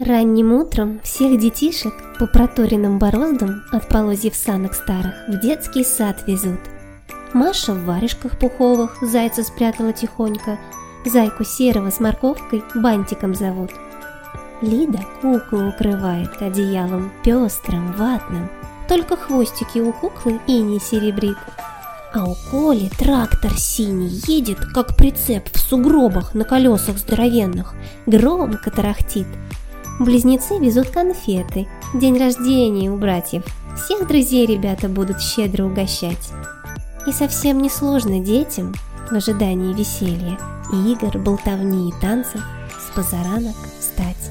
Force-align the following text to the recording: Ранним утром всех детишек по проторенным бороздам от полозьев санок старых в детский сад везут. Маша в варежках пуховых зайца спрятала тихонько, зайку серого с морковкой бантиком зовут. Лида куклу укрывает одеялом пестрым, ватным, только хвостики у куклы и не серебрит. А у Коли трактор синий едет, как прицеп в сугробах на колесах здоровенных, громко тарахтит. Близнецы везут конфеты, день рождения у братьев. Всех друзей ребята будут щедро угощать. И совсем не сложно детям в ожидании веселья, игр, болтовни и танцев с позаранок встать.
Ранним 0.00 0.52
утром 0.52 1.00
всех 1.04 1.38
детишек 1.38 1.94
по 2.18 2.26
проторенным 2.26 2.98
бороздам 2.98 3.62
от 3.70 3.88
полозьев 3.88 4.34
санок 4.34 4.74
старых 4.74 5.14
в 5.28 5.38
детский 5.38 5.84
сад 5.84 6.24
везут. 6.26 6.58
Маша 7.32 7.74
в 7.74 7.84
варежках 7.84 8.36
пуховых 8.36 8.98
зайца 9.02 9.44
спрятала 9.44 9.92
тихонько, 9.92 10.58
зайку 11.06 11.44
серого 11.44 11.90
с 11.90 12.00
морковкой 12.00 12.64
бантиком 12.74 13.36
зовут. 13.36 13.70
Лида 14.62 14.98
куклу 15.20 15.68
укрывает 15.68 16.42
одеялом 16.42 17.12
пестрым, 17.22 17.92
ватным, 17.92 18.50
только 18.88 19.16
хвостики 19.16 19.78
у 19.78 19.92
куклы 19.92 20.40
и 20.48 20.58
не 20.58 20.80
серебрит. 20.80 21.38
А 22.12 22.24
у 22.24 22.34
Коли 22.50 22.90
трактор 22.98 23.56
синий 23.56 24.20
едет, 24.26 24.58
как 24.74 24.96
прицеп 24.96 25.48
в 25.52 25.58
сугробах 25.60 26.34
на 26.34 26.44
колесах 26.44 26.98
здоровенных, 26.98 27.74
громко 28.06 28.72
тарахтит. 28.72 29.28
Близнецы 30.00 30.58
везут 30.58 30.88
конфеты, 30.88 31.68
день 31.94 32.18
рождения 32.18 32.90
у 32.90 32.96
братьев. 32.96 33.44
Всех 33.76 34.08
друзей 34.08 34.44
ребята 34.44 34.88
будут 34.88 35.20
щедро 35.20 35.64
угощать. 35.64 36.32
И 37.06 37.12
совсем 37.12 37.62
не 37.62 37.70
сложно 37.70 38.18
детям 38.18 38.74
в 39.08 39.12
ожидании 39.12 39.72
веселья, 39.72 40.36
игр, 40.72 41.16
болтовни 41.18 41.90
и 41.90 42.00
танцев 42.00 42.40
с 42.76 42.94
позаранок 42.94 43.54
встать. 43.78 44.30